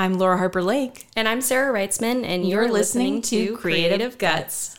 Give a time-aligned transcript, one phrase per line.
[0.00, 1.08] I'm Laura Harper Lake.
[1.14, 4.78] And I'm Sarah Reitzman, and you're, You're listening, listening to to Creative Creative Guts.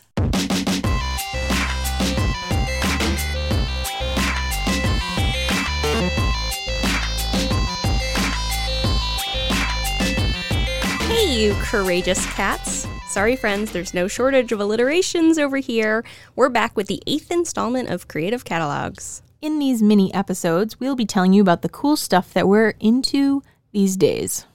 [11.06, 12.88] Hey, you courageous cats.
[13.06, 16.02] Sorry, friends, there's no shortage of alliterations over here.
[16.34, 19.22] We're back with the eighth installment of Creative Catalogs.
[19.40, 23.44] In these mini episodes, we'll be telling you about the cool stuff that we're into
[23.70, 24.46] these days.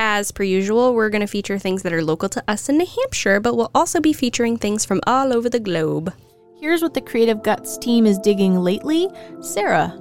[0.00, 2.86] As per usual, we're going to feature things that are local to us in New
[2.86, 6.14] Hampshire, but we'll also be featuring things from all over the globe.
[6.60, 9.08] Here's what the Creative Guts team is digging lately.
[9.40, 9.92] Sarah,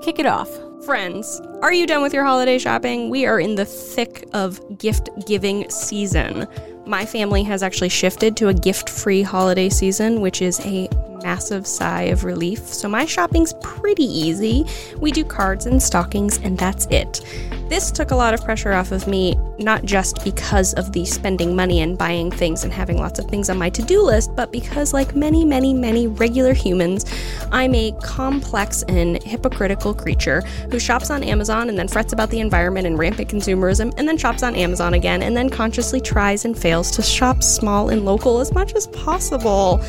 [0.00, 0.48] kick it off.
[0.84, 3.10] Friends, are you done with your holiday shopping?
[3.10, 6.46] We are in the thick of gift giving season.
[6.86, 10.88] My family has actually shifted to a gift free holiday season, which is a
[11.22, 12.58] massive sigh of relief.
[12.60, 14.64] So my shopping's pretty easy.
[14.98, 17.20] We do cards and stockings, and that's it.
[17.68, 21.56] This took a lot of pressure off of me, not just because of the spending
[21.56, 24.52] money and buying things and having lots of things on my to do list, but
[24.52, 27.06] because, like many, many, many regular humans,
[27.50, 32.40] I'm a complex and hypocritical creature who shops on Amazon and then frets about the
[32.40, 36.58] environment and rampant consumerism, and then shops on Amazon again, and then consciously tries and
[36.58, 39.82] fails to shop small and local as much as possible.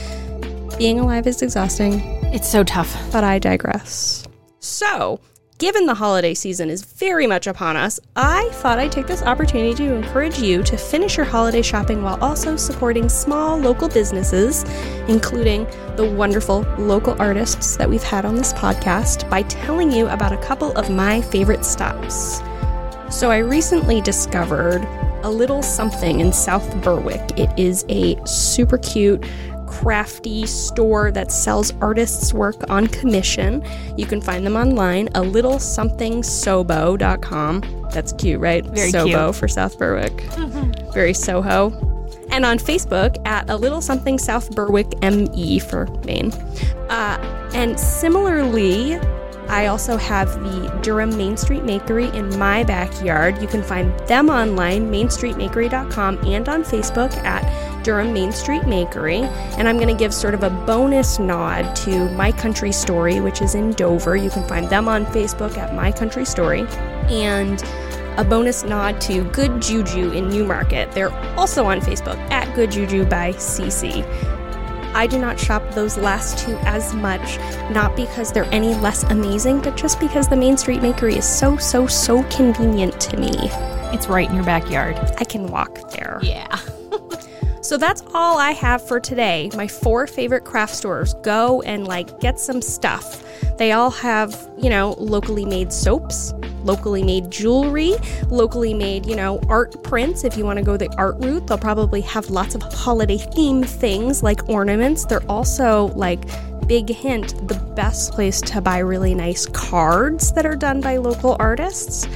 [0.78, 2.02] Being alive is exhausting,
[2.34, 2.96] It's so tough.
[3.12, 4.26] but I digress.
[4.60, 5.20] So,
[5.60, 9.76] given the holiday season is very much upon us, I thought I'd take this opportunity
[9.76, 14.64] to encourage you to finish your holiday shopping while also supporting small local businesses,
[15.08, 15.66] including
[15.96, 20.38] the wonderful local artists that we've had on this podcast, by telling you about a
[20.38, 22.42] couple of my favorite stops.
[23.10, 24.82] So, I recently discovered
[25.26, 27.38] a little something in South Berwick.
[27.40, 29.24] It is a super cute,
[29.68, 33.64] crafty store that sells artists' work on commission.
[33.98, 37.90] You can find them online, a little something sobo.com.
[37.92, 38.66] That's cute, right?
[38.66, 39.36] Very Sobo cute.
[39.36, 40.22] for South Berwick.
[40.94, 41.72] Very Soho.
[42.32, 46.32] And on Facebook at a little something South Berwick ME for Maine.
[46.90, 49.00] Uh, and similarly,
[49.50, 53.42] I also have the Durham Main Street Makery in my backyard.
[53.42, 59.24] You can find them online, mainstreetmakery.com, and on Facebook at Durham Main Street Makery.
[59.58, 63.42] And I'm going to give sort of a bonus nod to My Country Story, which
[63.42, 64.16] is in Dover.
[64.16, 66.66] You can find them on Facebook at My Country Story.
[67.10, 67.64] And
[68.18, 70.92] a bonus nod to Good Juju in Newmarket.
[70.92, 74.04] They're also on Facebook at Good Juju by CC.
[74.94, 77.38] I do not shop those last two as much,
[77.72, 81.58] not because they're any less amazing, but just because the Main Street Makery is so,
[81.58, 83.32] so, so convenient to me.
[83.94, 84.98] It's right in your backyard.
[85.18, 86.20] I can walk there.
[86.22, 86.60] Yeah.
[87.64, 89.50] So that's all I have for today.
[89.56, 91.14] My four favorite craft stores.
[91.24, 93.24] Go and like get some stuff.
[93.58, 97.94] They all have, you know, locally made soaps, locally made jewelry,
[98.28, 100.24] locally made, you know, art prints.
[100.24, 103.64] If you want to go the art route, they'll probably have lots of holiday theme
[103.64, 105.06] things like ornaments.
[105.06, 106.26] They're also like
[106.68, 111.36] big hint the best place to buy really nice cards that are done by local
[111.40, 112.08] artists.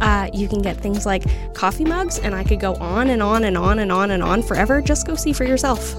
[0.00, 1.24] Uh, you can get things like
[1.54, 4.42] coffee mugs, and I could go on and on and on and on and on
[4.42, 4.80] forever.
[4.80, 5.96] Just go see for yourself.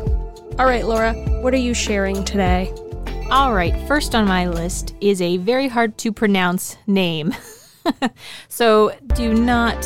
[0.60, 2.74] All right, Laura, what are you sharing today?
[3.30, 7.36] All right, first on my list is a very hard to pronounce name.
[8.50, 9.84] so do not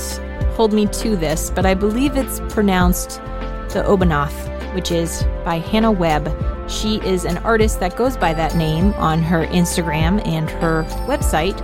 [0.56, 3.22] hold me to this, but I believe it's pronounced
[3.74, 6.30] the Obanoth, which is by Hannah Webb.
[6.70, 11.58] She is an artist that goes by that name on her Instagram and her website.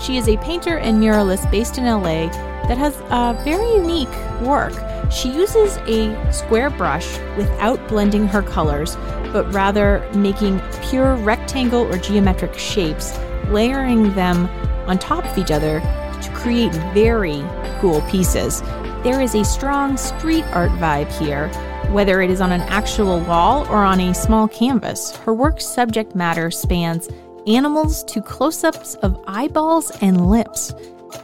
[0.00, 2.28] She is a painter and muralist based in LA
[2.68, 4.72] that has a very unique work.
[5.10, 8.96] She uses a square brush without blending her colors,
[9.32, 13.16] but rather making pure rectangle or geometric shapes,
[13.48, 14.48] layering them
[14.86, 15.80] on top of each other
[16.22, 17.42] to create very
[17.80, 18.62] cool pieces.
[19.02, 21.48] There is a strong street art vibe here,
[21.92, 25.14] whether it is on an actual wall or on a small canvas.
[25.16, 27.08] Her work's subject matter spans
[27.46, 30.72] animals to close ups of eyeballs and lips.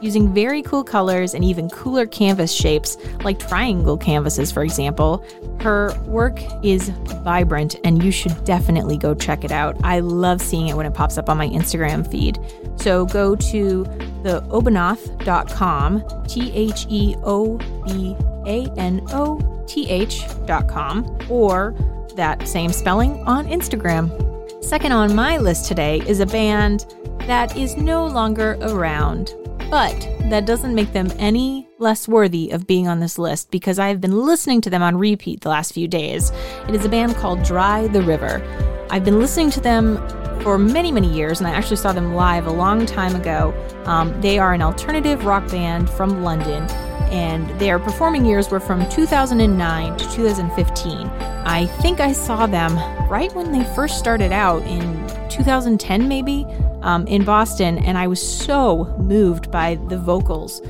[0.00, 5.24] Using very cool colors and even cooler canvas shapes, like triangle canvases, for example,
[5.60, 6.88] her work is
[7.22, 9.76] vibrant and you should definitely go check it out.
[9.84, 12.38] I love seeing it when it pops up on my Instagram feed.
[12.76, 13.84] So go to
[14.22, 18.16] theobanoth.com, T H E O B
[18.46, 21.74] A N O T H.com, or
[22.16, 24.64] that same spelling on Instagram.
[24.64, 29.34] Second on my list today is a band that is no longer around,
[29.70, 30.00] but
[30.30, 34.26] that doesn't make them any less worthy of being on this list because I've been
[34.26, 36.30] listening to them on repeat the last few days.
[36.68, 38.42] It is a band called Dry the River.
[38.90, 39.96] I've been listening to them
[40.42, 43.54] for many, many years, and I actually saw them live a long time ago.
[43.84, 46.62] Um, they are an alternative rock band from London,
[47.10, 51.06] and their performing years were from 2009 to 2015.
[51.06, 52.76] I think I saw them
[53.08, 56.46] right when they first started out in 2010, maybe,
[56.82, 60.62] um, in Boston, and I was so moved by the vocals.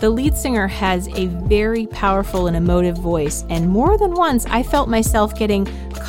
[0.00, 4.62] The lead singer has a very powerful and emotive voice, and more than once I
[4.62, 5.66] felt myself getting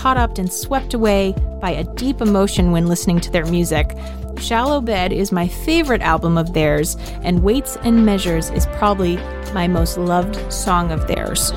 [0.07, 3.93] caught up and swept away by a deep emotion when listening to their music.
[4.39, 9.17] Shallow Bed is my favorite album of theirs, and Weights and Measures is probably
[9.53, 11.51] my most loved song of theirs.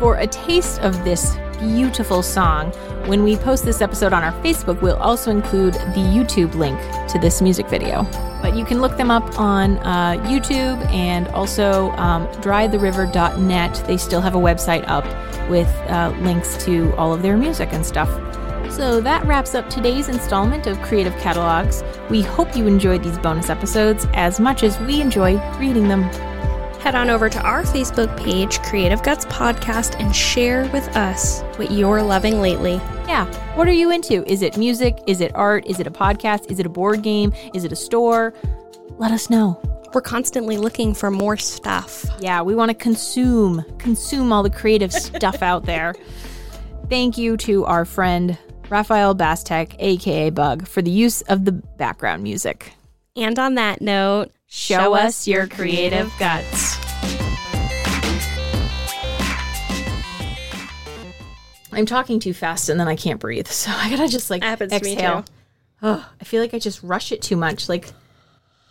[0.00, 2.70] For a taste of this beautiful song,
[3.06, 6.78] when we post this episode on our Facebook, we'll also include the YouTube link
[7.08, 8.04] to this music video.
[8.42, 13.84] But you can look them up on uh, YouTube and also um, drytheriver.net.
[13.86, 15.04] They still have a website up
[15.48, 18.08] with uh, links to all of their music and stuff.
[18.72, 21.84] So that wraps up today's installment of Creative Catalogs.
[22.10, 26.33] We hope you enjoyed these bonus episodes as much as we enjoy reading them.
[26.84, 31.70] Head on over to our Facebook page, Creative Guts Podcast, and share with us what
[31.70, 32.74] you're loving lately.
[33.08, 33.24] Yeah.
[33.56, 34.22] What are you into?
[34.30, 34.98] Is it music?
[35.06, 35.64] Is it art?
[35.66, 36.50] Is it a podcast?
[36.50, 37.32] Is it a board game?
[37.54, 38.34] Is it a store?
[38.98, 39.58] Let us know.
[39.94, 42.04] We're constantly looking for more stuff.
[42.20, 45.94] Yeah, we want to consume consume all the creative stuff out there.
[46.90, 48.36] Thank you to our friend
[48.68, 52.74] Raphael Bastek, aka Bug, for the use of the background music.
[53.16, 56.76] And on that note, Show us your creative guts.
[61.72, 64.72] I'm talking too fast and then I can't breathe, so I gotta just like Happens
[64.72, 65.24] exhale.
[65.82, 67.68] Oh, I feel like I just rush it too much.
[67.68, 67.92] Like,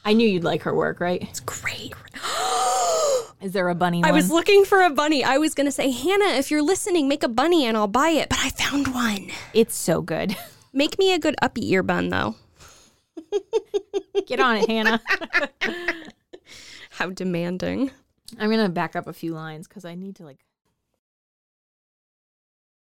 [0.05, 1.21] I knew you'd like her work, right?
[1.21, 1.93] It's great.
[3.41, 4.03] Is there a bunny?
[4.03, 4.15] I one?
[4.15, 5.23] was looking for a bunny.
[5.23, 8.29] I was to say, Hannah, if you're listening, make a bunny and I'll buy it.
[8.29, 9.27] But I found one.
[9.53, 10.35] It's so good.
[10.75, 12.35] Make me a good uppy ear bun, though.
[14.27, 15.01] Get on it, Hannah.
[16.89, 17.91] How demanding.
[18.39, 20.39] I'm gonna back up a few lines because I need to like